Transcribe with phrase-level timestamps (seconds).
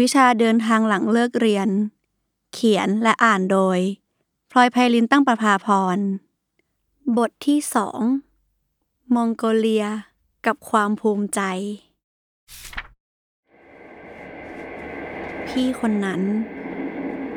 [0.00, 1.68] วิชาเดินทางหลังเลิกเรียน
[2.52, 3.78] เขียนและอ่านโดย
[4.50, 5.98] พลอยไพลินตั้งประภาพร
[7.16, 8.00] บทที่สอง
[9.14, 9.86] มองโกเลีย
[10.46, 11.40] กับความภูมิใจ
[15.48, 16.22] พี่คนนั้น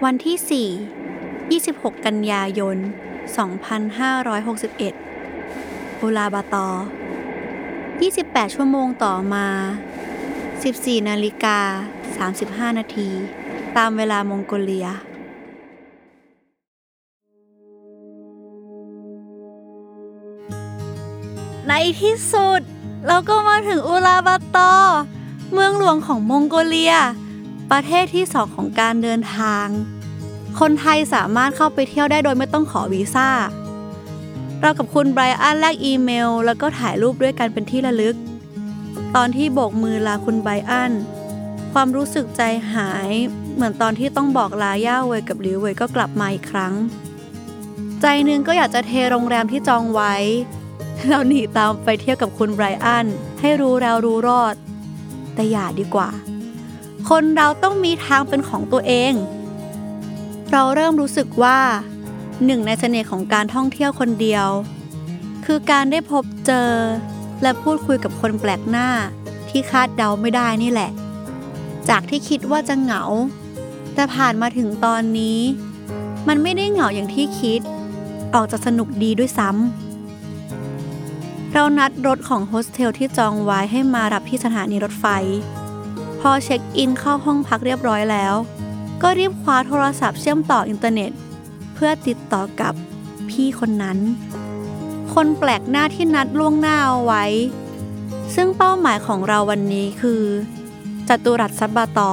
[0.04, 0.70] วันที่
[1.52, 2.78] 4 26 กันยายน
[5.00, 6.68] 2561อุลาบาตอ
[7.78, 9.48] 28 ชั่วโมงต่อมา
[10.64, 13.10] 14 นาฬิกา 35 นาที
[13.78, 14.88] ตามเวลามองโกเลีย
[21.68, 22.62] ในที่สุด
[23.08, 24.74] เราก็มาถึงอุลาบาตอ
[25.54, 26.96] เมืองหลวงของมองโกเลีย
[27.72, 29.66] ประเทศที่สองของการเดินทาง
[30.60, 33.30] คนไทยสามารถเข้าไปเที่ยวได้โดยไม่ต้องขอวีซ่า
[34.62, 38.16] เรากับคุณไบรอันแลกอีเมล แล้วก็ถ่ายรูปด้วยกันเป็นที่ระลึก
[39.16, 40.94] ตอนที่โบกมือลาคุณไบรอัน
[41.74, 42.42] ความรู้สึกใจ
[42.74, 43.12] หาย
[43.54, 46.74] เหมือนตอนที่ต้องบอกลาย่าเวยกับหลิวเวยก็กลับมาอีกครั้ง
[48.02, 50.16] ใจนึงก็อยากจะเทโรงแรมที่จองไว้
[51.08, 53.06] เราหนีตามไปเที่ยวกับคุณไบรอัน
[53.40, 54.56] ให้รู้แล้วรู้รอด
[55.34, 56.10] แต่อย่าดีกว่า
[57.10, 59.14] คนเราต้องมีทางเป็นของตัวเอง
[60.52, 61.60] เราเริ่มรู้สึกว่า
[62.46, 64.48] หนึ่งในเสน่ห์ของการท่องเที่ยวคนเดียว
[65.46, 66.70] คือการได้พบเจอ
[67.42, 68.88] และพูดคุยกับคนแปลกหน้า
[69.50, 70.92] ที่คาดเดาไม่ได้นี่แหละ
[71.90, 73.04] จากที่คิดว่าจะเหงา
[73.94, 75.40] แต่ผ่านมาถึงตอนนี้
[76.28, 77.62] มันไม่ได้เหงาอย่างที่คิด
[78.34, 85.06] ออกจะสนุกดีด้วยซ้ำเรานัดรถของโฮสเทลที่จองไว้ให้มารับที่สถานีรถไฟ
[86.20, 88.34] พอเช็คอินเข้าห้องพักเรียบร้อยแล้ว
[89.02, 91.12] ก็รีบคว้าโทรศัพท์เชื่อมต่ออินเทอร์เน็ต
[91.74, 92.74] เพื่อติดต่อกับ
[93.30, 93.98] พี่คนนั้น
[95.22, 97.26] คนแปลกหน้าที่นัดล่วงหน้าเอาไว้
[98.36, 100.24] ซึ่งเป้าหมายของเราวันนี้คือ
[101.10, 102.12] จตุรัสซุคบาตอร์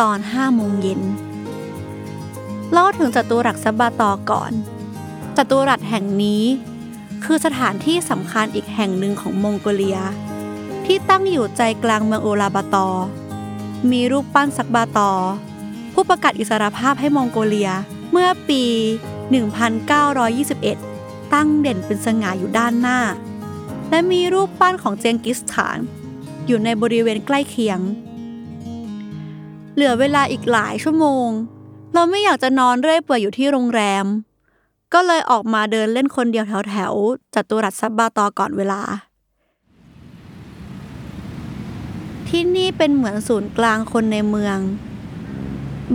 [0.00, 1.00] ตอน5โมงเย็น
[2.72, 4.52] เล่าถึงจตุรัสซุคบาตอร์ก่อน
[5.36, 6.42] จตุรัสแห่งนี้
[7.24, 10.00] คือสถานที่สำคัญอีกแห่งหนึ่งของมองโกเลีย
[10.84, 12.88] ที่ตั้งอยู่ใจกลางเมืองโอลาบาตอ
[13.90, 15.10] มีรูปปั้นซักบาตอ
[15.94, 17.70] ผู้ประกาศอิสรภาพให้มองโกเลีย
[18.10, 20.89] เมื่อปี 1921
[21.34, 22.98] ตั้งเด่นเป็นสง่าอยู่ด้านหน้า
[23.90, 25.78] และมีรูปปั้นของเจงกิสข่าน
[26.46, 27.80] อยู่ในบริเวณใกล้เคียง
[29.74, 31.28] เหลือเวลาอีกหลายชั่วโมง
[31.94, 34.06] เราไม่อยากจะนอนเรื่อยเปื่อยอยู่ที่โรงแรม
[34.92, 38.82] ก็เลยออกมาเดินเล่นคนเดียวแถวแถวๆจัตุรัสซับบาตอก่อนเวลา
[42.28, 44.58] ที่นี่เป็นเหมือนศูนย์กลางคนในเมือง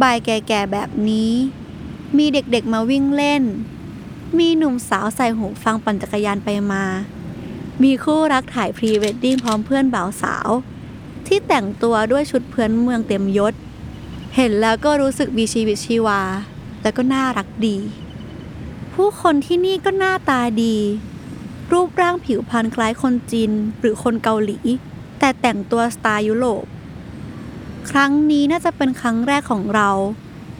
[0.01, 1.31] บ่ายแก่ๆแบบนี้
[2.17, 3.43] มีเด็กๆมาวิ่งเล่น
[4.39, 6.83] มีหนุ่มสาวใส่หูฟังปั่นจักรยานไปมา
[7.83, 10.49] มีคู่รักถ่ายพรีเวดดิ้งพร้อมเพื่อนบ่าวสาว
[11.27, 13.53] ที่แต่งตัวด้วยชุดเพื่อนเมืองเต็มยศ
[14.35, 16.21] เห็นแล้วก็รู้สึกมีชีวิตชีวา
[16.81, 17.77] และก็น่ารักดี
[18.93, 20.75] ผู้คนที่นี่ก็หน้าตาดี
[21.71, 24.59] รูปร่างผิวพรรณคล้ายคนจีนหรือคนเกาหลี
[25.19, 26.65] แต่แต่งตัวสไตล์ยุโรป
[27.89, 29.89] ครั้งนี้น่าจะเป็นครั้งแรกของเรา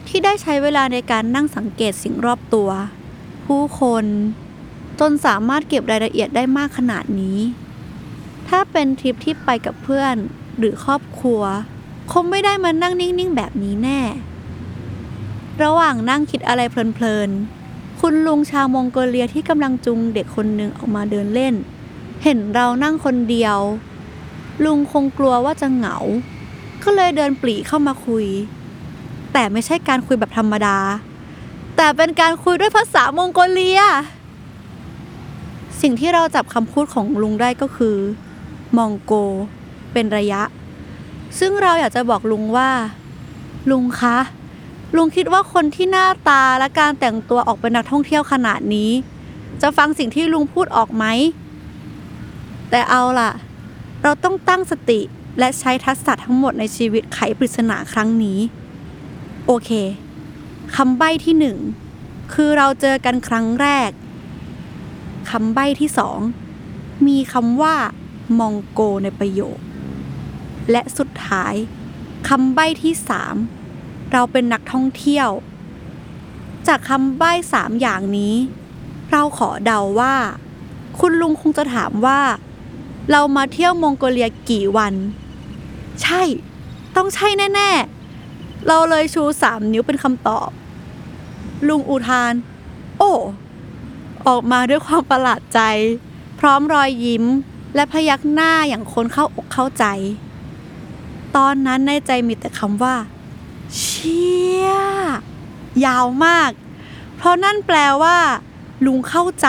[0.08, 2.70] ที่ได้ใช้เวลาในการนั่งสังเกตสิ่งรอบตัว
[3.46, 4.04] ผู้คน
[5.00, 7.38] จนสามารถเก็บรายละเอียดได้มากขนาดนี้
[8.48, 10.14] ถ้าเป็นทริปที่ไปกับเพื่อน
[10.58, 11.42] หรือครอบครัว
[12.12, 14.00] คงไม่ได้มานั่งนิ่งๆแบบนี้แน่
[15.62, 21.54] ระหว่างนั่งคิดอะไรเพลินๆ คุณลุงชาวมองโกเลียที่กำลังจูงเด็กคนหนึ่งออกมาเดินเล่น
[22.22, 23.58] เห็นเรานั่งคนเดียว
[24.64, 25.96] ลุงคงกลัวว่าจะเหงา
[26.82, 28.26] ก็เลยเดินปรีเข้ามาคุย
[29.32, 30.78] แต่ไม่ใช่การคุยแบบธรรมดา
[31.76, 33.82] แต่เป็นการคุยด้วยภาษามองโกเลีย
[35.80, 37.96] สิ่งที่เราจับคำพูดของลุงได้ก็คือ
[38.76, 39.12] มองโก
[39.92, 40.42] เป็นระยะ
[41.38, 42.70] ซึ่งเราอยากจะบอกลุงว่า
[43.70, 44.18] ลุงคะ
[44.96, 48.90] ลุงคิดว่าคนที่หน้าตาและการแต่งตัวออกเป็นนักท่องเที่ยวขนาดนี้
[49.62, 51.04] จะฟังสิ่งที่ลุงพูดออกไหม
[52.70, 53.30] แต่เอาล่ะ
[54.02, 55.00] เราต้องตั้งสติ
[55.38, 58.38] และใช้ทักษะทั้งหมดในชีวิตไขปริศนาครั้งนี้
[59.46, 59.70] โอเค
[60.74, 61.58] คำใบ้ที่หนึ่ง
[62.32, 63.90] คือเราเจอกันครั้งแรก
[65.30, 66.18] คำใบ้ที่สอง
[67.06, 67.76] มีคำว่า
[68.38, 69.58] มองโกในประโยค
[70.70, 71.54] และสุดท้าย
[72.28, 73.36] คำใบ้ที่สาม
[74.12, 75.28] เราเป็นนักท่องเที่ยว
[76.66, 78.34] จากคำใบ้สามอย่างนี้
[79.12, 80.14] เราขอเดาว่า
[80.98, 82.20] คุณลุงคงจะถามว่า
[83.10, 84.94] เรามาเที่ยวมองโกเลียกี่วัน
[86.02, 86.22] ใช่
[86.96, 87.95] ต้องใช่แน่ ๆ
[88.66, 90.50] เราเลยชูสามนิ้วเป็นคำตอบ
[91.68, 92.32] ลุงอุทาน
[92.98, 93.12] โอ้
[94.26, 95.60] ออกมาด้วยความประหลาดใจ
[96.38, 97.24] พร้อมรอยยิ้ม
[97.74, 99.84] และพยักหน้าอย่างคนเข้าอกเข้าใจ
[101.36, 102.96] ตอนนั้นในใจมีแต่คำว่า
[103.76, 104.68] เชี่ย
[105.86, 106.50] ยาวมาก
[107.16, 108.18] เพราะนั่นแปลว่า
[108.86, 109.48] ลุงเข้าใจ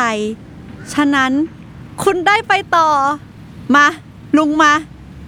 [0.93, 1.31] ฉะนั้น
[2.03, 2.89] คุณได้ไปต่อ
[3.75, 3.87] มา
[4.37, 4.71] ลุงมา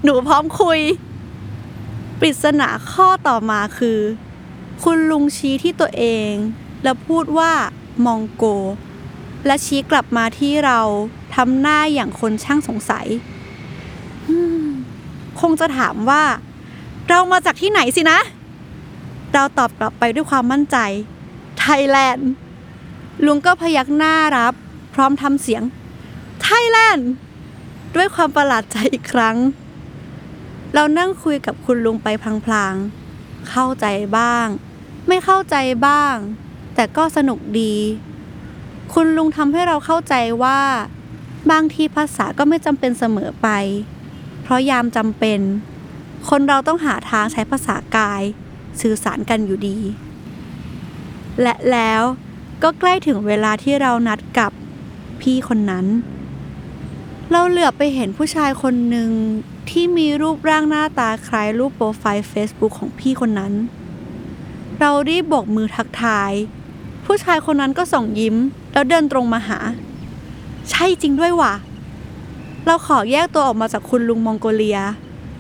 [0.04, 0.80] หนูพร้อมคุย
[2.20, 4.00] ปริศนาข้อต่อมาคือ
[4.84, 6.32] คุณลุงชี้ที่ตัวเอง
[6.84, 7.52] แล้วพูดว่า
[8.06, 8.44] มองโก
[9.46, 10.80] และชี้กลับมาที่เรา
[11.36, 13.08] ทำหน้าอย่างคนช่างสงสัย
[15.40, 16.24] คงจะถามว่า
[17.10, 18.20] เรามาจากที่ไหนสินะ
[19.34, 20.78] เราตอบกลับไปด้วยความมั่นใจ
[21.60, 22.30] ไทยแลนด์
[23.26, 24.54] ลุงก็พยักหน้ารับ
[24.94, 25.64] พร้อมทำเสียง
[26.44, 27.10] ไทยแลนด์
[27.96, 29.38] ด้วยความประหลาดใจอีกครั้ง
[30.74, 32.08] เรานั่งคุยกับคุณลุงไป
[32.46, 33.86] พลางๆ เข้าใจ
[34.18, 34.48] บ้าง
[35.08, 35.56] ไม่เข้าใจ
[35.88, 36.16] บ้าง
[36.76, 37.76] แต่ก็สนุกดี
[38.94, 40.62] คุณลุงทำให้เราเข้าใจว่า
[41.52, 43.48] บางทีภาษาก็ไม่จำเป็นเสมอไป
[44.42, 45.40] เพราะยามจำเป็น
[46.30, 48.22] คนเราต้องหาทางใช้ภาษากาย
[48.82, 49.78] สื่อสารกันอยู่ดี
[51.42, 52.02] และแล้ว
[52.64, 54.52] ก็ใกล้ถึงเวลาที่เรานัดกับ
[55.22, 55.86] พี่คนนั้น
[57.32, 59.10] เราเหลือไปเห็นผู้ชายคนหนึ่ง
[59.70, 63.54] ที่มีรูปร่างหน้าตาคล้ายรูปโปรไฟล์ Facebook ของพี่คนนั้น
[64.80, 66.32] เรารีบโบกมือทักทาย
[67.06, 68.36] ผู้ชายคนนั้นก็ส่งยิ้ม
[68.74, 69.60] แล้วเดินตรงมาหา
[70.70, 71.54] ใช่จริงด้วยว่ะ
[72.66, 74.80] เราขอแยกตัวออกมาจากคุณลุงมองโกเลีย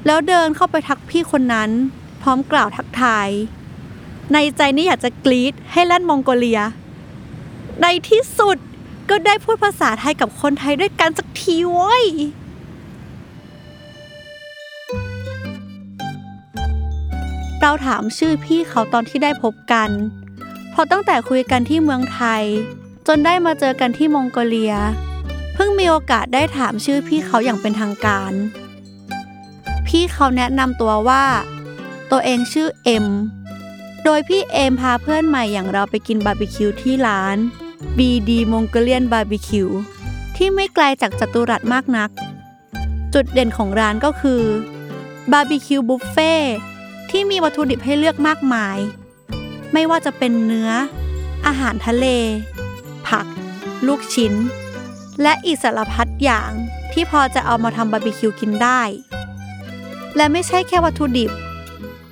[0.05, 1.69] แล้วเดินเข้าไปทักพี่คนนั้น
[2.21, 3.27] พร้อมกล่าวทักทาย
[4.33, 6.61] ในใจนี่อยากจะกรีดให้ลั่นมองโกเลีย
[7.81, 8.57] ในที่สุด
[9.09, 12.05] ก็ได้พูดภาษาไทยกับคนไทยด้วยกันสักทีเว้ย
[17.61, 19.89] เราถามชื่อพี่เขาตอนที่ได้พบกัน
[20.71, 22.43] เพราะตั้งแต่คุยกันที่เมืองไทย
[23.07, 24.75] จนได้มาเจอกันที่มองโกเลีย
[25.53, 28.31] เพิ่งมีโอกาสได้ถามชื่อพี่เขาอย่างเป็นทางการ
[29.87, 31.23] พี่เขาแนะนำตัวว่า
[32.11, 33.05] ตัวเองชื่อเอ็ม
[34.03, 37.37] โดยพี่เอ็มพาเพื่อนใหม่อย่างเราไปกินบาร์บีคิวที่ร้าน
[37.97, 39.71] BD Mongolian Barbecue
[40.35, 42.09] ที่ไม่ไกลจากจัตุรัสมากนัก
[43.13, 44.41] จุดเด่นของร้านก็คือ
[45.31, 46.33] บาร์บีคิวบุฟเฟ่
[47.09, 48.77] ที่มีวัตถุดิบให้เลือกมากมาย
[49.73, 50.69] ไม่ว่าจะเป็นเนื้อ
[51.47, 52.05] อาหารทะเล
[53.07, 53.25] ผัก
[53.87, 54.33] ลูกชิ้น
[55.21, 56.51] และอีกสารพัดอย่าง
[56.93, 58.81] ที่พอจะเอามาทำบาร์บีคิวกินได้
[60.15, 61.31] และไม่ใช่แค่วัตถุดิบ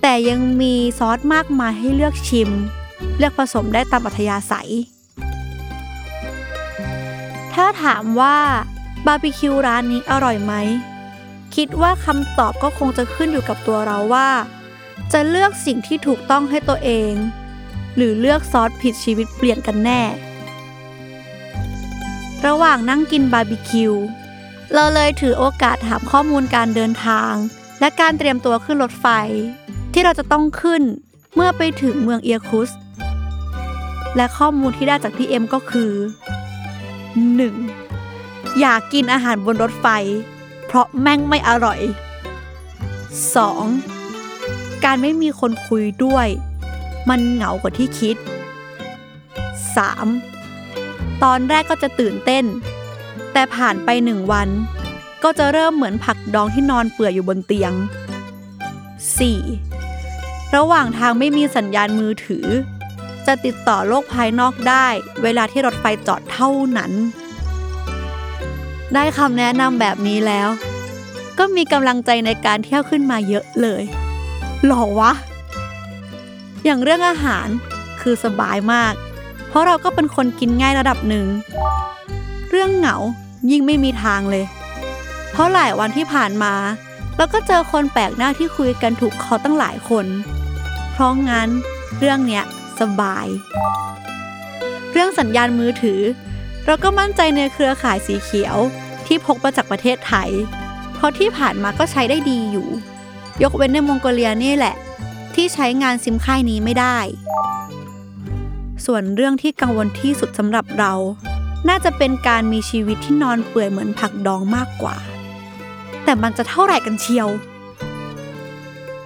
[0.02, 2.50] แต่ยังมีซอสมากมายให้เลือกชิม
[3.18, 4.72] เลือกผสมได้ตามอัธยาศัย
[7.54, 8.38] ถ้าถามว่า
[9.06, 10.54] บาร์บีคิวร้านนี้อร่อยไหม
[11.56, 14.30] คิดว่าคำตอบก็คงจะขึ้นอยู่กับตัวเราว่า
[15.14, 17.14] จะเลือกสิ่งที่ถูกต้องให้ตัวเอง
[17.96, 20.02] หรือเลือกซอสผิดชีวิตเปลี่ยนกันแน่
[22.46, 23.94] ระหว่างนั่งกินบาร์บีคิว
[24.74, 27.34] เราเลยถือโอกาสถามข้อมูลการเดินทาง
[27.80, 29.08] และการเตรียมตัวขึ้นรถไฟ
[29.94, 30.84] ที่เราจะต้องขึ้น
[31.36, 32.70] เมื่อไปถึงเมืองอีร์คุตสค์
[34.16, 35.92] และข้อมูลที่ได้จากพี่เอ็มก็คือ
[37.86, 38.60] 1.
[38.60, 39.88] อยากกินอาหารบนรถไฟ
[40.66, 41.80] เพราะแม่งไม่อร่อย
[43.26, 43.97] 2.
[44.90, 46.28] การไม่มีคนคุยด้วย
[47.10, 48.16] มันเหงากว่าที่คิด
[50.30, 51.24] 3.
[51.24, 52.46] ตอนแรกก็จะตื่นเต้น
[53.34, 54.50] แต่ผ่านไปหนึ่งวัน
[55.24, 57.74] ก็จะเริ่มเหมือนผักดองที่นอนเปื่อยอยู่บนเตียง
[59.74, 60.56] 4.
[60.56, 62.48] ระหว่างทางไม่มีสัญญาณมือถือ
[63.28, 64.88] จะติดต่อโลกภายนอกได้
[65.24, 66.92] เวลาที่รถไฟจอดเท่านั้น
[68.94, 70.50] ได้คำแนะนำแบบนี้แล้ว
[71.38, 73.86] ก็มีกำลังใจในการเที่ยวขึ้นมาเยอะเลย
[74.66, 75.12] หรอวะ
[76.66, 77.48] อย่างเรื่องอาหาร
[78.02, 78.94] คือสบายมาก
[79.48, 81.26] เพราะเราก็เป็นคนกินง่ายระดับหนึ่ง
[82.50, 82.96] เรื่องเหงา
[83.52, 84.46] ยิ่งไม่มีทางเลย
[85.32, 86.54] เพราะหลายวันที่ผ่านมา
[87.16, 90.06] เราก็เจอคนแปลกหน้าที่คุยกันถูกเขาตั้งหลายคน
[90.92, 91.50] เพราะงั้น
[92.00, 92.44] เรื่องเนี้ย
[92.80, 93.28] สบาย
[94.92, 96.02] เรื่องสัญญาณมือถือ
[96.66, 98.58] เราก็มั่นใจในเครือข่ายสีเขียว
[99.06, 100.30] ที่พกมาจากประเทศไทย
[100.96, 102.68] เพราะที่ผ่านมาก็ใช้ได้ดีอยู่
[103.44, 104.76] ยกเว้นในมองโกเลียนี่แหละ
[105.36, 106.98] ที่ใช้งานซิมค่ายนี้ไม่ได้
[108.86, 110.94] ส่วนเรื่องที่กังวลที่สุดสำหรับเรา
[111.70, 114.96] น่าจะเป็นการมีชีวิตที่นอนเปื่อยเหมือนผักดองมากกว่า
[116.04, 117.28] แต่มันจะเท่าไหร่กันเชียว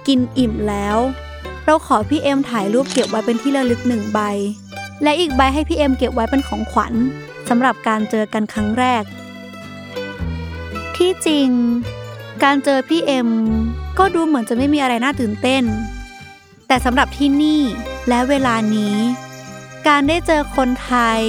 [0.06, 0.98] กินอิ่มแล้ว
[1.64, 4.20] เราขอพี่เอ็มถ่ายรูปเก็บไว้เป็นที่ระลึกหนึ่งใบ
[5.02, 6.94] และอีกใบให้พี่เอ็มเก็บไว้เป็นของขวัญ
[7.48, 9.04] สำหรับการเจอกันครั้งแรก
[10.96, 11.48] ที่จริง
[12.44, 13.28] การเจอพี่เอ็ม
[13.98, 15.64] ก็ดูเหมือนจะไม่มีอะไรน่าตื่นเต้น
[16.66, 17.62] แต่สำหรับที่นี่
[18.08, 18.96] และเวลานี้
[19.88, 21.20] การได้เจอคนไทย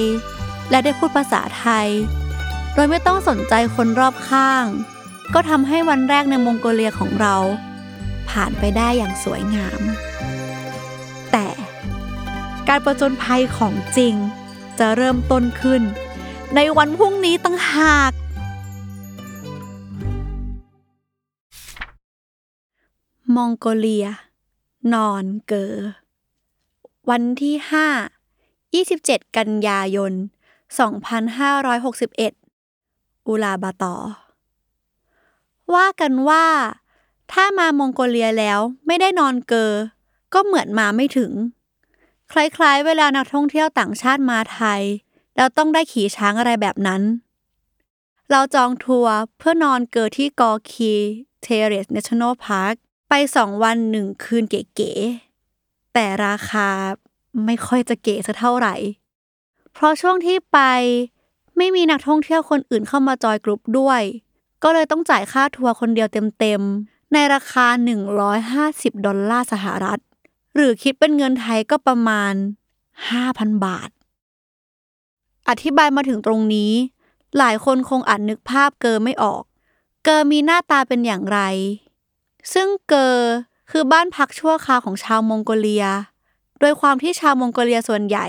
[0.69, 1.87] และได้พูดภาษาไทย
[2.73, 4.65] โดยไม่ต้องสนใจคนรอบข้าง
[5.33, 7.35] ก็ทำให้วันแรกในมองโกเลียของเรา
[8.29, 9.81] ผ่านไปได้อย่างสวยงาม
[11.31, 11.47] แต่
[12.67, 14.13] การประจนภัยของจริง
[14.79, 15.81] จะเริ่มต้นขึ้น
[16.55, 18.11] ในวันพรุ่งนี้ตั้งหาก
[23.43, 24.07] องโกเลีย
[24.93, 25.73] นอนเกอ
[27.09, 27.55] วันที่
[28.31, 30.13] 5 27กันยายน
[31.09, 33.95] 2561อุลาบาตอ
[35.75, 36.45] ว่ากันว่า
[37.31, 39.71] ถ้ามามองโกเลียแล้วไม่ได้นอนเกอ
[40.33, 41.31] ก็เหมือนมาไม่ถึง
[42.31, 44.81] คล้ายๆ เวลานักท่องเที่ยวต่างชาติมาไทย
[45.35, 47.01] แล้วต้องได้ขี่ช้างอะไรแบบนั้น
[48.31, 50.93] เราจองทัวร์เพื่อนอนเกอที่กอคี
[51.41, 52.75] เทเรลจ์ National Park
[53.15, 56.67] ไปสองวันหนึ่งคืนเก๋ๆแต่ราคา
[57.45, 58.75] ไม่ค่อยจะเก๋สักเท่าไหร่
[59.73, 60.59] เพราะช่วงที่ไป
[61.57, 64.01] ไม่มีนักท่องเที่ยวคนอื่นเข้ามาจอยกลุ่มด้วย
[64.63, 66.07] ก็เลยต้องจ่ายค่าทัวร์คนเดียว
[66.39, 67.65] เต็มๆ ในราคา
[68.35, 69.99] 150 ดอลลาร์สหรัฐ
[70.55, 72.33] หรือคิดเป็นเงินไทยก็ประมาณ
[72.99, 73.89] 5,000 บาท
[75.49, 76.71] อธิบายมาถึงตรงนี้
[77.37, 79.43] หลายคนคงอาจนึกภาพเกอไม่ออก
[80.03, 81.41] เกอมีหน้าตาเป็นอย่างไร
[82.53, 83.19] ซึ่งเกอ
[83.71, 85.87] คือบ้านพักชั่วคราวของชาวมองโกเลีย
[86.59, 88.27] โดยความที่ชาวมองโกเลียส่วนใหญ่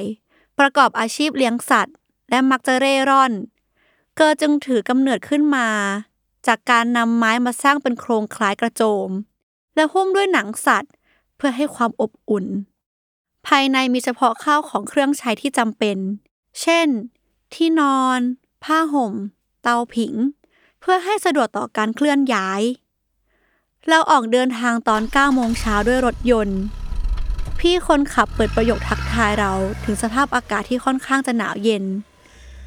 [0.59, 1.97] ประกอบอาชีพเลี้ยงสัตว์
[2.31, 3.33] และมักจะเร่ร่อน
[4.17, 5.69] เกอจึงถือกำเนิดขึ้นมา
[6.47, 9.11] จากการนำไม้มาสร้างเป็นโครงคล้ายกระโจม
[9.75, 10.93] และหุ้มด้วยหนังสัตว์
[11.37, 12.47] เพื่อให้ความอบอุ่น
[13.47, 15.99] ภายในมีเฉพาะข้าวของเครื่องใช้ที่จำเป็น
[16.61, 16.89] เช่น
[17.55, 18.21] ที่นอน
[18.65, 19.15] ผ้าห่ม
[19.63, 20.15] เตาผิง
[20.81, 22.63] เพื่อให้สะดวกต่อการเคลื่อนย้าย
[23.91, 26.61] เราออกเดินทางตอน9โมงเช้าด้วยรถยนต์
[27.59, 29.53] พี่คนขับเปิดประโยคทักทายเรา
[29.85, 31.85] ถึงสภาพอากาศที่ค่อนข้างจะหนาวเย็น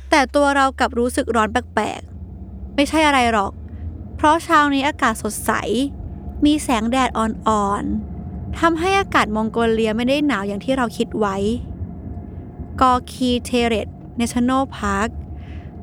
[0.10, 3.52] แต่ตัวเรากลับรู้สึกร้อนแปลกๆ ไม่ใช่อะไรหรอก
[4.16, 5.52] เพราะเช้านี้อากาศสดใส
[6.46, 11.36] มีแสงแดดอ่อนๆทำให้อากาศมองโกเลียไม่ได้หนาวอย่างที่เราคิดไว้
[12.82, 15.08] กอร์คีเทเรลจ์ National Park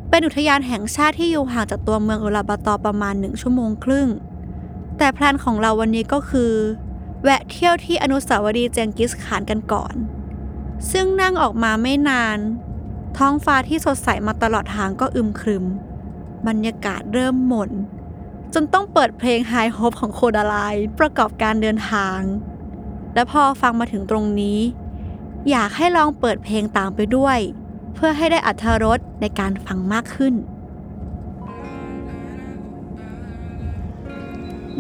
[0.08, 4.08] เป็นอุทยานแห่งชาติที่อยู่ห่างจากตัวเมืองอูลานบาตอร์ประมาณหนึ่งชั่วโมงครึ่ง
[4.98, 6.52] แต่ plan ของเราวันนี้ก็คือ
[7.22, 9.94] แวะเที่ยวที่อนุสาวรีย์เจงกิสขานกันก่อน
[10.90, 12.38] ซึ่งนั่งออกมาไม่นาน
[13.16, 15.64] ท้องฟ้าที่สดใสมาตลอดทางก็อึมครึม
[16.46, 17.70] บรรยากาศเริ่มหม่น
[18.54, 20.54] จนต้องเปิดเพลง High Hope ของ Kodaline
[20.98, 22.20] ประกอบการเดินทาง
[23.14, 24.58] และพอฟังมาถึงตรงนี้
[25.50, 27.38] อยากให้ลองเปิดเพลงตามไปด้วย
[27.94, 30.34] เพื่อให้ได้อัธรสในการฟังมากขึ้น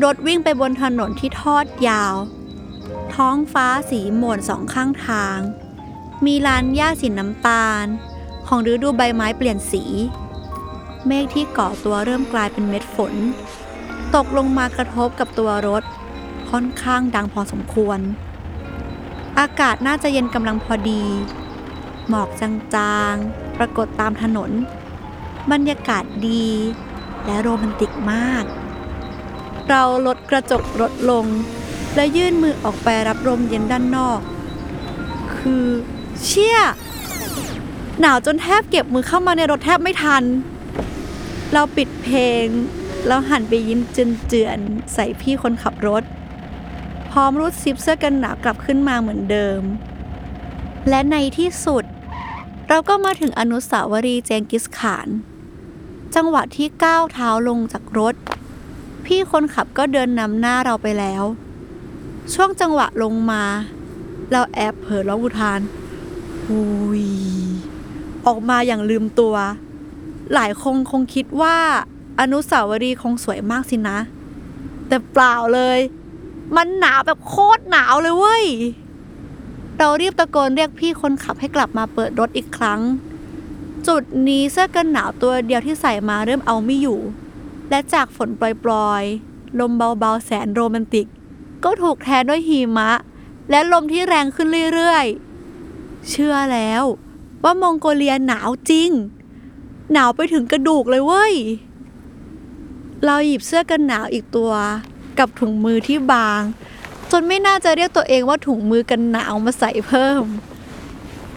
[0.02, 2.14] รถวิ่งไปบนถนนที่ทอดยาว
[3.14, 5.38] ท้องฟ้าสีหม่นสองข้างทาง
[6.24, 7.86] มีลานหญ้าสีน้ำตาล
[8.46, 9.82] ของฤดูใบไม้เปลี่ยนสี
[11.06, 13.14] เมฆที่ก่อตัวเริ่มกลายเป็นเม็ดฝน
[14.14, 15.82] ตกลงมากระทบกับตัวรถ
[16.50, 17.98] ค่อนข้างดังพอสมควร
[19.38, 21.04] อากาศน่าจะเย็นกำลังพอดี
[22.08, 24.50] หมอกจางๆ ปรากฏตามถนน
[25.52, 26.46] บรรยากาศดี
[27.24, 28.44] และโรแมนติกมาก
[29.70, 31.26] เราลดกระจกรถลง
[31.94, 34.20] และยื่นมือออกไปรับลมเย็นด้านนอก
[35.36, 35.66] คือ
[36.24, 36.58] เชี่ย
[38.00, 40.24] หนาวจนแทบเก็บมือเข้ามาในรถแทบไม่ทัน
[41.52, 42.46] เราปิดเพลง
[43.06, 46.02] แล้วหันไปยิ้มเจือนๆใส่พี่คนขับรถ
[47.10, 49.60] พร้อมรูดซิปเสื้อกันหนาวกลับขึ้นมาเหมือนเดิม
[50.88, 51.84] และในที่สุด
[52.68, 55.08] เราก็มาถึงอนุสาวรีย์เจงกิสขาน
[56.14, 58.14] จังหวะที่ก้าวเท้าลงจากรถ
[59.06, 61.22] พี่คนขับก็เดินนำหน้าเราไปแล้ว
[62.34, 63.42] ช่วงจังหวะลงมา
[64.32, 65.60] เราแอบเผลอร้องอุทาน
[66.44, 66.60] หุ
[67.02, 67.04] ย
[68.26, 69.34] ออกมาอย่างลืมตัว
[70.34, 71.56] หลายคนคงคิดว่า
[72.20, 73.98] อนุสาวรีย์คงสวยมากสินะ
[74.88, 75.78] แต่เปล่าเลย
[76.56, 78.46] มันหนาวแบบโคตรหนาวเลยเว้ย
[79.78, 82.80] เรารีบตะโกนเรียกพี่คนขับให้กลับมาเปิดรถอีกครั้ง
[83.86, 87.00] จุดนี้เสื้อกันหนาวตัวเดียวที่ใส่มาเริ่มเอาไม่อยู่
[87.70, 91.08] และจากฝนปล่อยๆ ลมเบาๆ แสนโรแมนติก
[91.64, 92.90] ก็ถูกแทนด้วยหิมะ
[93.50, 96.82] และลมที่แรงขึ้นเรื่อยๆ เชื่อแล้ว
[97.42, 98.90] ว่ามองโกเลียหนาวจริง
[99.92, 101.34] หนาวไปถึงกระดูกเลยเว้ย
[103.04, 104.52] เราหยิบเสื้อกันหนาวอีกตัว
[105.18, 106.40] กับถุงมือที่บาง
[107.10, 110.22] จนไม่น่าจะเรียกตัวเองว่าถุงมือกันหนาวมาใส่เพิ่ม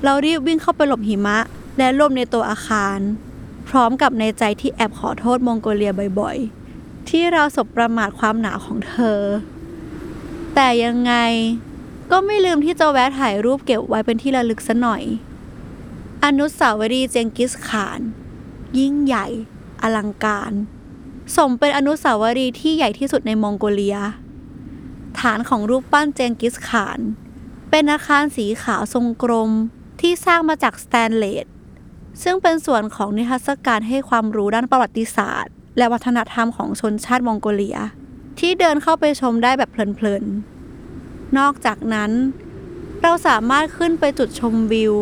[0.04, 1.38] เรารีบวิ่งเข้าไปหลบหิมะ
[1.78, 3.00] และลบในตัวอาคาร
[3.68, 9.20] พร้อมกับในใจที่แอบขอโทษมองโกเลียบ่อยๆ ที่เราสบประมาทความหนาวของเธอ
[10.56, 11.14] แต่ยังไง
[12.12, 15.04] ก็ไม่ลืมที่จะแวะถ่ายรูปเก็บไว้เป็นที่ระลึกซะหน่อย
[16.26, 18.00] อนุสาวรีย์เจงกิสข่าน
[18.80, 19.28] ยิ่งใหญ่
[19.82, 20.52] อลังการ
[21.36, 23.98] สมเป็นอนุสาวรีย์ที่ใหญ่ที่สุดในมองโกเลีย
[25.20, 27.00] ฐานของรูปปั้นเจงกิสข่าน
[27.70, 29.52] เป็นอาคารสีขาวทรงกลม
[30.02, 31.46] ที่สร้างมาจากสแตนเลส
[32.24, 37.80] ซึ่งเป็นส่วนของนิทรรศการให้ความรู้ด้านประวัติศาสตร์ และวัฒนธรรมของชนชาติมองโกเลีย
[38.40, 42.12] ที่เดินเข้าไปชมได้แบบเพลินๆ นอกจากนั้น
[43.02, 44.94] เราสามารถขึ้นไปจุดชมวิว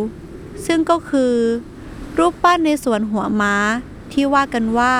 [0.66, 1.34] ซึ่งก็คือ
[2.18, 3.56] รูปปั้นในสวนหัวม้า
[4.14, 4.96] ที่ว่ากันว่า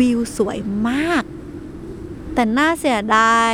[0.00, 1.22] วิวสวยมาก
[2.34, 3.52] แต่น่าเสียดาย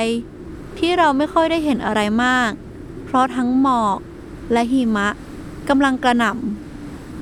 [0.78, 2.50] ที่เราไม่ค่อยได้เห็นอะไรมาก
[3.04, 3.98] เพราะทั้งหมอก
[4.52, 5.08] และหิมะ
[5.68, 6.55] กำลังกระหน่ำ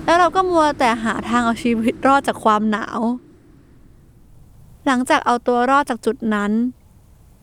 [0.04, 3.00] แล้วเราก็มัวแต่หาทางเอาชีวิตรอดจากความหนาว
[4.86, 6.52] หลังจากเอาตัวรอดจากจุดนั้น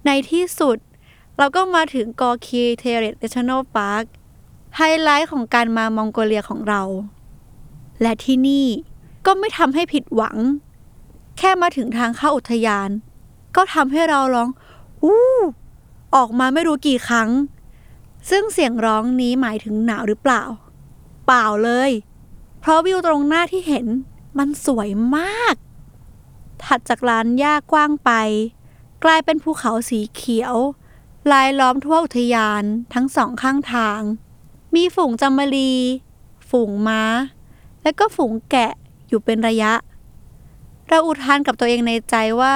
[0.05, 0.77] ในที่สุด
[1.37, 4.03] เราก็มาถึงกอร์คีเทเรลจ์ National Park
[4.75, 6.81] highlight ของการมามองโกเลียของเรา
[8.01, 8.67] และที่นี่
[9.25, 10.37] ก็ไม่ทำให้ผิดหวัง
[11.37, 12.89] แค่มาถึงทางเข้าอุทยาน
[13.55, 14.49] ก็ทำให้เราร้อง
[15.03, 15.19] อู้
[16.15, 17.29] ออกมาไม่รู้กี่ครั้ง
[18.29, 20.43] ซึ่งเสียงร้องนี้หมายถึงหนาวหรือเปล่า
[21.25, 21.91] เปล่าเลย
[22.61, 23.87] เพราะวิวตรงหน้าที่เห็น
[24.37, 25.55] มันสวยมาก
[26.63, 28.11] ถัดจากลานหญ้ากว้างไป
[29.03, 30.55] กลายเป็นภูเขาสีเขียว
[31.31, 32.63] ลายล้อมทั่วอุทยาน
[32.93, 34.01] ทั้งสองข้างทาง
[34.75, 35.73] มีฝูงจำมะรี
[36.49, 37.03] ฝูงม้า
[37.83, 38.71] และก็ฝูงแกะ
[39.07, 39.73] อยู่เป็นระยะ
[40.87, 42.55] เราอุทานกับตัวเองในใจว่า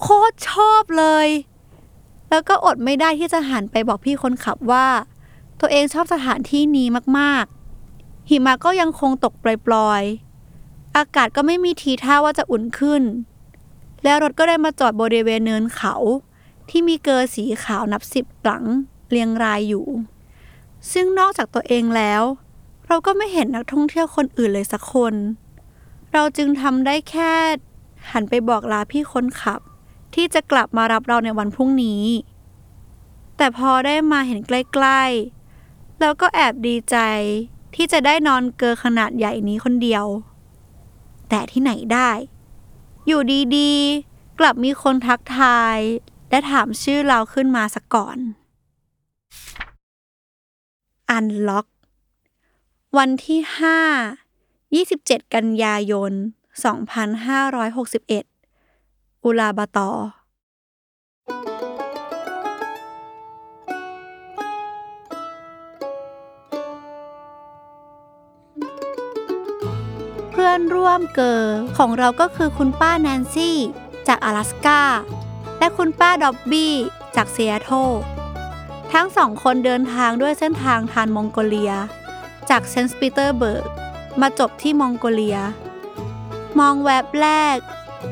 [0.00, 1.28] โคตรชอบเลย
[2.30, 4.86] แล้วก็อดไม่ได้ที่จะหันไปบอกพี่คนขับว่า
[5.60, 6.86] ตัวเองชอบสถานที่นี้
[7.18, 7.57] มากๆ
[8.28, 9.34] หิมะก็ยังคงตก
[9.66, 13.02] ปล่อยๆ อากาศก็ไม่มีทีท่าว่าจะอุ่นขึ้น
[14.04, 15.94] แล้วรถก็ได้มาจอดบริเวณเนินเขา
[16.68, 18.64] ที่มีเกอสีขาวนับสิบหลัง
[19.08, 19.86] เรียงรายอยู่
[20.92, 22.22] ซึ่งนอกจากตัวเองแล้ว
[22.86, 25.14] เราก็ไม่เห็นนักท่องเที่ยวคนอื่นเลยสักคน
[26.12, 27.32] เราจึงทำได้แค่
[28.10, 29.60] หันไปบอกลาพี่คนขับ
[30.14, 32.04] ที่จะกลับมารับเราในวันพรุ่งนี้
[33.36, 36.96] แต่พอได้มาเห็นใกล้ๆ แล้วก็แอบดีใจ
[37.80, 40.04] ที่จะได้นอนเกอขนาดใหญ่นี้คนเดียว
[41.28, 42.10] แต่ที่ไหนได้
[43.06, 43.20] อยู่
[43.56, 45.78] ดีๆ กลับมีคนทักทาย
[46.30, 48.18] และถามชื่อเราขึ้นมาสักก่อน
[51.10, 51.66] อันล็อก
[52.98, 53.40] วันที่
[54.72, 56.12] 5 27 กันยายน
[58.48, 59.90] 2561 อุลาบาตอ
[70.50, 71.42] พื่อนร่วมเกอ
[71.78, 73.58] ของเราก็คือคุณป้าแนนซี่
[74.08, 74.80] จาก阿拉สกา
[75.58, 76.74] และคุณป้าดอบบี้
[77.16, 77.70] จากเซียโต
[78.92, 81.72] ทั้งสองคนเดินทางด้วยเส้นทางทรานส์มองโกเลีย
[82.50, 83.64] จากเซนต์ปีเตอร์สเบิร์ก
[84.20, 85.38] มาจบที่มองโกเลีย
[86.58, 87.56] มองแวบแรก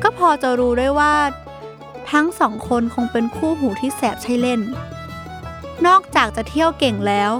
[0.03, 1.15] ก็พอจะรู้ได้ว่า
[2.11, 4.61] ทั้งสองคนคงเป็นคู่หูที่แสบใช่เล่น
[5.85, 7.31] นอกจากจะเที่ยวเก่งแล้ว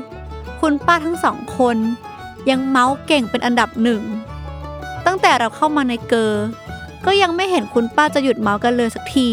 [0.59, 1.77] คุณป้าทั้งสองคน
[2.49, 4.03] ยังเมาท์เก่งเป็นอันดับหนึ่ง
[5.09, 6.33] ตั้งแต่เราเข้ามาในเกอ
[7.05, 9.29] ก็ยังไม่เห็นคุณป้าจะหยุดเมาท์กันเลยสักที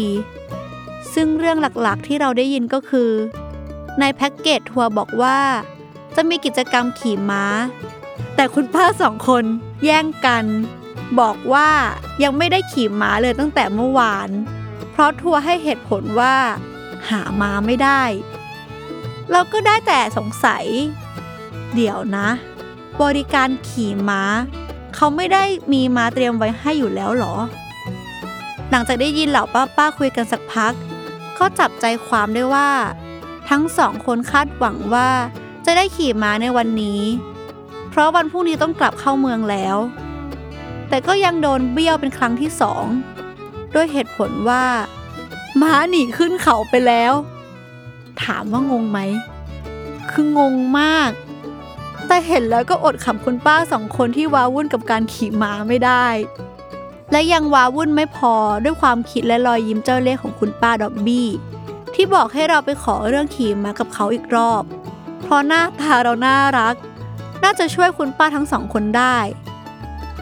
[1.13, 3.11] ซึ่งเรื่องหลักๆที่เราได้ยินก็คือ
[3.99, 5.39] ในแพ็กเกจทัวร์บอกว่า
[6.15, 7.45] จะมีกิจกรรมขี่ม้า
[8.35, 9.43] แต่คุณป้าสองคน
[9.83, 10.45] แย่งกัน
[11.19, 11.69] บอกว่า
[12.23, 14.29] ยังไม่ได้ขี่ม้าเลยตั้งแต่เมื่อวาน
[14.91, 16.35] เพราะทัวร์ให้เหตุผลว่า
[17.09, 18.03] หาม้าไม่ได้
[19.31, 20.65] เราก็ได้แต่สงสัย
[21.75, 22.27] เดี๋ยวนะ
[23.01, 24.21] บริการขี่ม้า
[24.95, 27.35] เขาไม่ได้มีม้าเตรียมไว้ให้อยู่แล้วหรอ
[28.69, 30.73] หลังจากได้ยินเหล่าป้าป้าๆคุยกันสักพัก
[31.37, 32.69] ก็จับใจความได้ว่า
[33.49, 35.09] ทั้งสองคนคาดหวังว่า
[35.65, 37.01] จะได้ขี่ม้าในวันนี้
[37.89, 39.77] เพราะวันพรุ่งนี้ต้องกลับเข้าเมืองแล้ว
[40.89, 42.85] แต่ก็ยังโดนเบี้ยวเป็นครั้งที่สอง
[43.75, 44.65] ด้วยเหตุผลว่า
[45.61, 47.13] ม้าหนีขึ้นเขาไปแล้ว
[48.23, 48.99] ถามว่างงไหม
[50.11, 51.11] คืองงมาก
[52.07, 56.07] แต่เห็นแล้วก็อดขำคุณป้าสองคนที่ว้าวุ่นกับการขี่ม้าไม่ได้
[57.11, 61.27] และยังว้าวุ่นไม่พอด้วยความคิดและรอยยิ้มเจ้าเล่ห์ของคุณป้าดอบบี้
[61.93, 64.63] ที่บอกให้เราไปขอเรื่องขี่ม้ากับเขาอีกรอบ
[65.21, 66.75] เพราะหน้าตาเราน่ารัก
[67.43, 69.17] น่าจะช่วยคุณป้าทั้งสองคนได้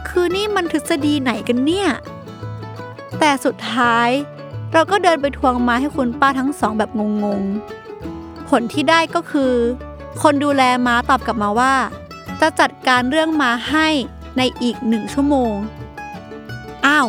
[0.08, 1.90] คือนี่มันทฤษฎีไหนกันเนี่ย
[3.20, 4.10] แต่สุดท้าย
[4.74, 6.92] เราก็เดินไปทวงมาให้คุณป้าทั้งสองแบบ
[7.24, 9.54] งงๆ ผลที่ได้ก็คือ
[10.22, 11.74] คนดูแลม้าตอบกลับมาว่า
[12.42, 13.88] จะจัดการเรื่องม้าให้
[14.38, 15.54] ในอีกหนึ่งชั่วโมง
[16.86, 17.08] อ้าว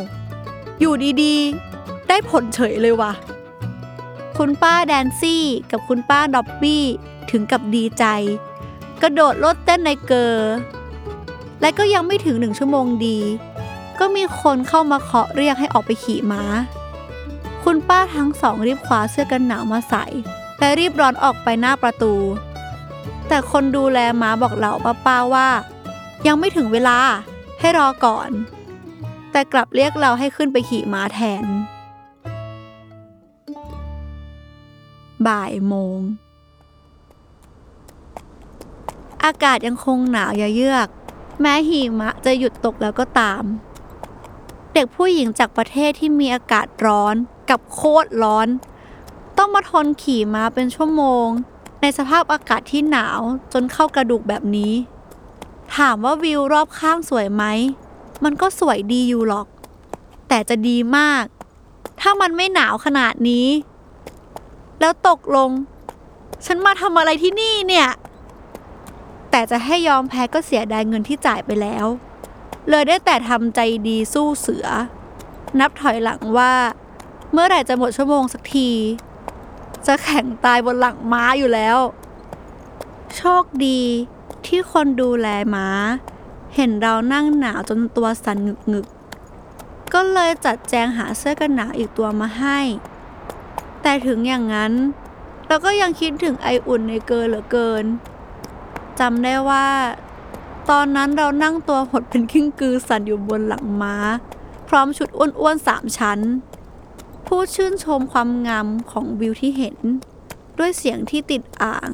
[0.80, 3.12] อยู่ดีๆ ได้ผลเฉยเลยว่ะ
[4.36, 6.84] คุณป้าแดนซี่ กับคุณป้าด็อบบี้
[7.30, 8.04] ถึงกับดีใจ
[9.02, 10.54] กระโดดโลดเต้นในเกอร์
[11.60, 13.18] และก็ยังไม่ถึงหนึ่งชั่วโมงดี
[13.98, 16.42] ก็มีคนเข้ามาเคาะเรียกให้ออกไปขี่ม้า
[17.64, 20.04] คุณป้าทั้งสองรีบคว้าเสื้อกันหนาวมาใส่
[20.58, 22.14] และรีบร้อนออกไปหน้าประตู
[23.28, 24.72] แต่คนดูแลม้าบอกเหล่า
[25.06, 25.48] ป้าๆว่า
[26.26, 26.98] ยังไม่ถึงเวลา
[27.60, 28.30] ให้รอก่อน
[29.30, 31.44] แต่กลับเรียกเราให้ขึ้นไปขี่ม้าแทน
[35.26, 35.98] บ่ายโมง
[39.24, 40.88] อากาศยังคงหนาวเยือก
[41.40, 43.42] แม้หิมะจะหยุดตกแล้วก็ตาม
[44.74, 47.14] เด็กผู้หญิงจากประเทศที่มีอากาศร้อน
[47.50, 48.48] กับโคตรร้อน
[49.38, 51.28] ต้องมาทนขี่ม้าเป็นชั่วโมง
[51.86, 53.20] ในสภาพอากาศที่หนาว
[53.52, 54.72] จนเข้ากระดูกแบบนี้
[55.76, 57.44] ถามว่าวิวรอบข้างสวยไหม
[58.24, 59.46] มันก็สวยดีอยู่หรอก
[60.28, 61.24] แต่จะดีมาก
[62.00, 63.48] ถ้ามันไม่หนาวขนาดนี้
[64.80, 65.50] แล้วตกลง
[66.46, 67.88] ฉันมาทำอะไรที่นี่เนี่ย
[69.30, 71.86] แต่จะให้ยอมแพ้ก็เสียดายเงินที่จ่ายไปแล้ว
[72.68, 74.66] เลยได้แต่ทำใจดีสู้เสือ
[75.60, 76.52] นับถอยหลังว่า
[77.32, 78.70] เมื่อไหร่จะหมดชั่วโมงสักที
[79.86, 81.78] จะแข่งตายบนหลังม้าอยู่แล้ว
[83.16, 83.80] โชคดี
[84.46, 85.68] ที่คนดูแลม้า
[86.54, 92.58] เห็นเรานั่งหนาวจนตัวสั่นงึกงึกๆก็เลยจัดแจงหาเสื้อกันหนาวอีกตัวมาให้
[93.82, 94.72] แต่ถึงอย่างนั้น
[95.46, 97.84] เราก็ยังคิดถึงไออุ่นในเกินเหลือเกิน
[99.00, 99.66] จำได้ว่า
[100.70, 103.96] ตอนนั้นเรานั่งตัวหดเป็นกิ้งกือสั่นอยู่บนหลังม้า
[104.68, 106.20] พร้อมชุดอ้วนๆสามชั้น
[107.26, 109.76] ผู้ชื่นชมความงามของวิวที่เห็น
[110.58, 111.90] ด้วยเสียงที่ติดอ่าง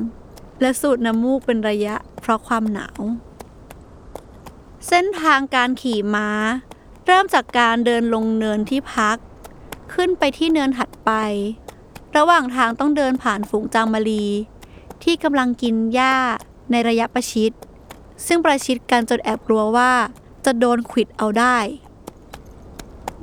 [0.60, 3.00] และสูดน้ำมูกเป็นระยะเพราะความหนาว
[4.88, 6.30] เส้นทางการขี่ม้า
[7.06, 9.16] เริ่มจากการเดินลงเนินที่พัก
[9.94, 11.10] ขึ้นไปที่เนินถัดไป
[12.16, 14.26] ระหว่างทางต้องเดินผ่านฝูงจางมารี
[15.02, 16.16] ที่กำลังกินหญ้า
[16.70, 17.52] ในระยะประชิด
[18.26, 19.92] ซึ่งประชิดกันจนแอบกลัวว่า
[20.44, 21.58] จะโดนขิดเอาได้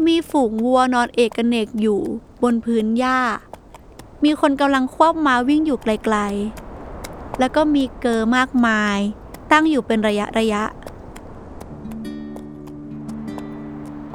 [0.05, 2.01] มีฝูงวัวนอนเอกเนกอยู่
[2.43, 3.19] บนพื้นหญ้า
[4.23, 8.97] มีคนกำลังควบม้าวิ่งอยู่ไกลๆ แล้วก็มีเกอร์มากมาย
[9.51, 10.63] ตั้งอยู่เป็นระยะระยะ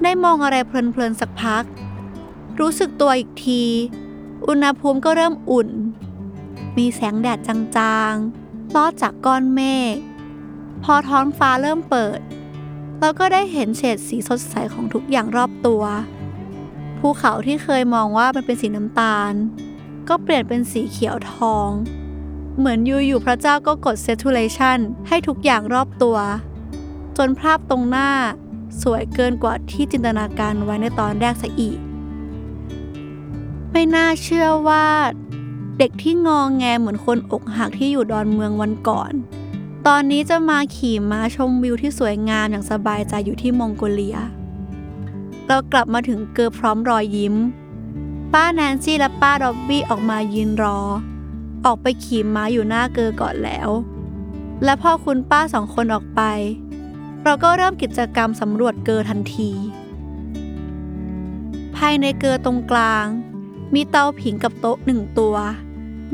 [0.03, 1.65] ได้มองอะไรเพลินๆสักพัก
[2.61, 3.63] รู้สึกตัวอีกที
[4.47, 5.69] อุณหภูมิก็เริ่มอุ่น
[6.77, 9.61] มีแสงแดดจางๆลอดจากก้อนเม
[9.95, 9.97] ฆ
[10.83, 12.19] พอท้องฟ้าเริ่มเปิด
[13.05, 15.83] เราก็ได้เห็นเฉดสีสดใสของทุกอย่างรอบตัว
[16.99, 19.33] ภูเขาที่เคยมองว่ามันเป็นสีน้ำตาล
[20.09, 21.69] ก็เปลี่ยนเป็นสีเขียวทอง
[22.59, 26.19] เหมือนอยู่ๆพระเจ้าก็กด saturation ให้ทุกอย่างรอบตัว
[27.17, 28.11] จนภาพตรงหน้า
[28.83, 31.79] สวยเกินกว่าที่จินตนาการไว้ในตอนแรกซะอีก
[33.71, 34.87] ไม่น่าเชื่อว่า
[35.79, 39.13] เด็กที่งองแงเหมือนคนอกหักที่อยู่ดอนเมืองวันก่อน
[39.89, 44.19] ตอนนี้จะมาขี่ม้าชมวิวที่สวยงามอย่างสบายใจอยู่ที่มองโกเลีย
[45.47, 47.35] เรากลับมาถึงเกอพร้อมรอยยิ้ม
[48.33, 50.79] ป้าแนนซี่และป้าดอบบี้ออกมายืนรอ
[51.65, 53.69] ออกไปขี่ม้าอยู่หน้าเกอก่อนแล้ว
[54.65, 56.21] และพอคุณป้าสองคนออกไป
[57.25, 59.51] เราก็เริ่มกิจกรรมสำรวจเกอทันที
[61.77, 63.07] ภายในเกอตรงกลาง
[63.75, 65.37] มีเตาผิงกับโต๊ะหนึ่งตัว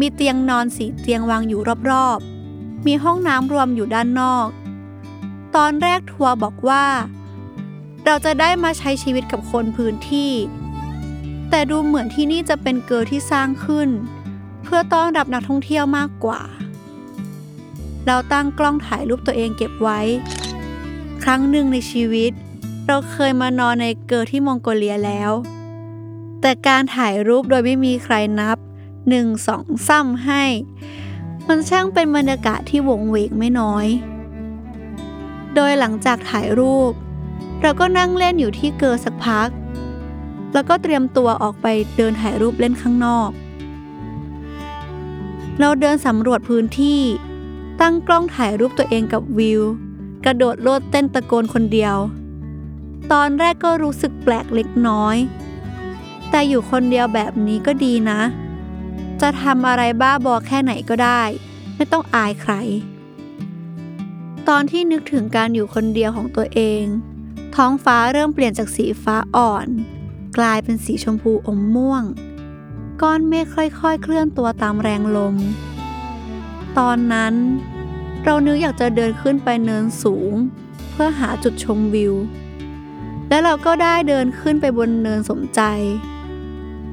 [0.00, 2.38] มีเตียงนอนสีเตียงวางอยู่รอบๆ
[2.86, 4.48] มีห้องน้ำรวมอยู่ด้านนอก
[5.56, 6.86] ตอนแรกทัวร์บอกว่า
[8.04, 10.32] เราจะได้มาใช้ชีวิตกับคนพื้นที่
[11.50, 13.88] แต่ดูเหมือนที่นี่จะเป็นเกอที่สร้างขึ้น
[14.62, 16.40] เพื่อต้อนรับนักท่องเที่ยวมากกว่า
[18.06, 20.00] เราตั้งกล้องถ่ายรูปตัวเองเก็บไว้
[21.22, 22.32] ครั้งหนึ่งในชีวิต
[22.86, 25.32] เราเคยมานอนในเกอที่มองโกเลียแล้ว
[26.40, 28.58] แต่การถ่ายรูปโดยไม่มีใครนับ
[29.08, 30.44] หนึ่งสองซ้ำให้
[31.48, 33.87] มันช่างเป็นบรรยากาศที่วงเวงไม่น้อย
[35.54, 36.92] โดยหลังจากถ่ายรูป
[37.62, 39.48] เราก็นั่งเล่นอยู่ที่เกอสักพัก
[40.52, 43.30] แล้วก็เตรียมตัวออกไปเดินถ่ายรูปเล่นข้างนอก
[45.61, 47.00] เราเดินสำรวจพื้นที่
[47.80, 49.62] ตั้งกล้องถ่ายรูปตัวเองกับวิว
[50.24, 51.96] กระโดดโลดเต้นตะโกนคนเดียว
[53.12, 55.16] ตอนแรกก็รู้สึกแปลกเล็กน้อย
[56.30, 58.20] แต่อยู่คนเดียวแบบนี้ก็ดีนะ
[59.22, 61.22] จะทำอะไรบ้าบอแค่ไหนก็ได้
[61.76, 62.54] ไม่ต้องอายใคร
[64.48, 66.83] ตอนที่นึกถึงการอยู่คนเดียวของตัวเอง
[67.54, 69.66] ท้องฟ้าเริ่มเปลี่ยนจากสีฟ้าอ่อน
[70.38, 72.02] กลายเป็นสีชมพูอมม่วง
[73.02, 75.37] ก้อนเมฆค่อยๆ เคลื่อนตัวตามแรงลม
[76.78, 77.35] ตอนนั้น
[78.24, 80.33] เรานึกอยากจะเดินขึ้นไปเนินสูง
[80.90, 82.14] เพื่อหาจุดชมวิว
[83.28, 85.61] และเราก็ได้เดินขึ้นไปบนเนินสมใจ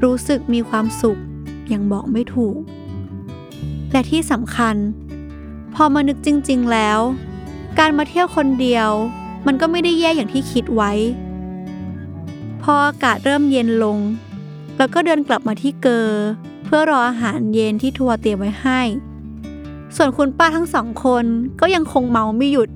[0.03, 1.19] รู้สึกมีความสุข
[1.73, 2.57] ย่างบอกไม่ถูก
[3.91, 4.75] และที่สำคัญ
[5.75, 6.99] พอมานึกจริง ๆ แล้ว
[7.79, 8.89] การมาเที่ยวคนเดียว
[9.45, 10.91] มันก็ไม่ได้แย่อย่างที่คิดไว้
[12.61, 13.97] พออากาศเริ่มเย็นลง
[14.77, 16.07] เราก็เดินกลับมาที่เกอ
[16.65, 18.81] เพื่อรออาหารเย็นที่ทัวร์เตรียมไว้ให้
[19.95, 21.25] ส่วนคุณป้าทั้งสองคน
[21.59, 22.69] ก็ยังคงเมาไม่หยุด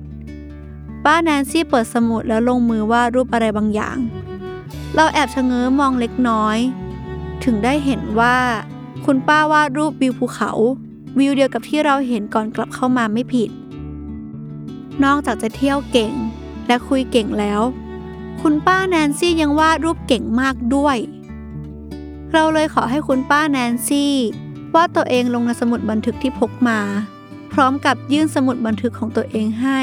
[1.04, 3.98] ป้าแนนซี่เปิดสมุดแล้วลงมือวาดรูปอะไรบางอย่าง
[4.94, 6.58] เราแอบชะเง้อมองเล็กน้อย
[7.44, 8.36] ถึงได้เห็นว่า
[9.12, 10.52] คุณป้าวาดรูปวิวภูเขา
[11.18, 13.50] วิวเดียวกับที่เราเห็นก่อนกลับเข้ามาไม่ผิด
[15.04, 16.14] นอกจากจะเที่ยวเก่ง
[16.66, 17.60] และคุยเก่งแล้ว
[18.42, 20.96] คุณป้าแนนซี่ยังวาดรูปเก่งมากด้วย
[22.32, 24.14] เราเลยขอให้คุณป้าแนนซี่
[24.74, 26.80] วาดตัวเองลงในสมุดบันทึกที่พกมา
[27.52, 29.80] พร้อมกับยื่นสมุดบันทึกของตัวเองให้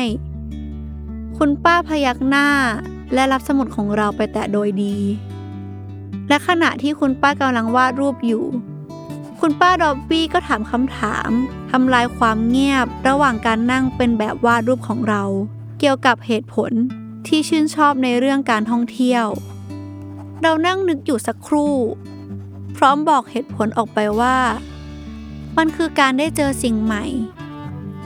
[1.37, 2.47] คุณป้าพยักหน้า
[3.13, 4.95] และรับสมุดของเราไปแต่โดยดี
[6.29, 8.45] และขณะที่คุณป้ากำลังวาดรูปอยู่
[9.39, 11.29] คุณป้าดอบบี้ก็ถามคำถาม
[11.71, 15.23] ทำลายความเงียบระหว่างการนั่งเป็นแบบวาดรูปของเรา
[15.79, 16.71] เกี่ยวกับเหตุผล
[17.27, 19.25] ที่ชื่นชอบในเรื่องการท่องเที่ยว
[20.41, 21.75] เรานั่งนึกอยู่สักครู่
[22.77, 24.37] พร้อมบอกเหตุผลออกไปว่า
[25.57, 27.05] มันคือการได้เจอสิ่งใหม่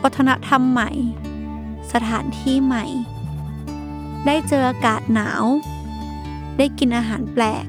[0.04, 0.91] วัฒนธรรมใหม่
[1.91, 2.86] สถานที่ใหม่
[4.26, 5.44] ได้เจออากาศหนาว
[6.58, 7.65] ได้กินอาหารแปลก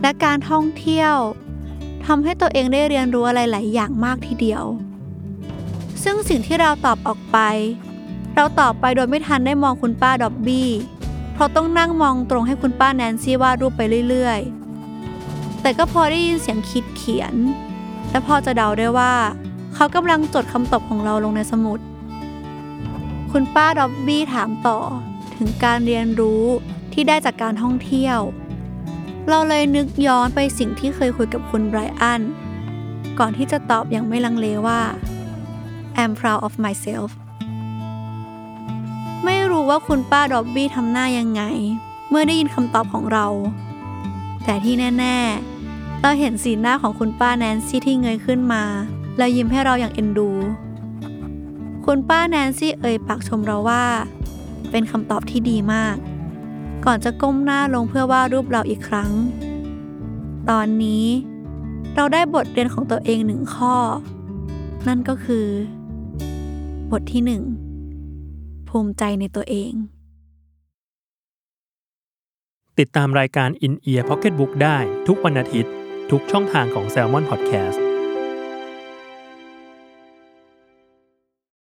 [0.00, 1.14] และการท่องเที่ยว
[2.06, 4.64] ทำให้ตัวเองได้เรียนรู้อะไรหลายอย่างมากทีเดียว
[6.02, 7.38] ซึ่งสิ่งที่เราตอบออกไป
[8.36, 10.70] เราตอบไปโดยไม่ทันได้มองคุณป้าดอบบี้
[11.32, 17.34] เพราะต้องนั่งมองตรงให้คุณป้าแนนซี่วาดรูปไปเรื่อยๆ แต่ก็พอได้ยินเสียงคิดเขียน
[18.10, 19.14] และพอจะเดาได้ว่า
[19.74, 21.80] เขากำลังจดคำตอบของเราลงในสมุด
[23.32, 24.78] คุณป้าดอบบี้ถามต่อ
[25.36, 26.44] ถึงการเรียนรู้
[26.92, 28.18] ที่ได้จากการท่องเที่ยว
[29.28, 32.22] เราเลยนึกย้อนไปสิ่งที่เคยคุยกับคุณไบรอัน
[33.18, 34.80] ก่อนที่จะตอบอย่างไม่ลังเลว่า
[36.00, 37.10] I'm proud of myself
[39.24, 41.42] ไม่รู้ว่าคุณป้าดอบบี้ทำหน้ายังไง
[42.08, 43.26] เมื่อได้ยินคำตอบของเรา
[44.44, 45.18] แต่ที่แน่
[45.60, 48.64] ๆ เราเห็นสีหน้าของคุณป้าแนนซี่ที่เงยขึ้นมา
[49.18, 50.30] แล้วยิ้มให้เราอย่างเอ็นดู
[51.84, 53.84] คุณป้าแนนซี่เอ่ยปากชมเราว่า
[54.70, 55.96] เป็นคำตอบที่ดีมาก
[56.86, 59.10] ก่อนจะก้มหน้าลงเพื่อวาดรูปเราอีกครั้ง
[60.50, 61.06] ตอนนี้
[61.96, 63.76] เราได้บทเรียนของตัวเองหนึ่งข้อ
[64.88, 65.46] นั่นก็คือ
[66.90, 67.42] บทที่หนึ่ง
[68.68, 69.72] ภูมิใจในตัวเอง
[72.78, 75.72] ติดตามรายการ In Ear Pocketbook ได้ทุกวันอาทิตย์
[76.10, 77.91] ทุกช่องทางของ Salmon Podcast